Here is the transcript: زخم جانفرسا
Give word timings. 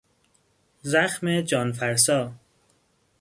زخم 0.81 1.41
جانفرسا 1.41 2.33